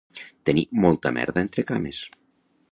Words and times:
Tenir 0.49 0.63
molta 0.85 1.13
merda 1.19 1.45
entre 1.49 1.67
cames 1.73 2.03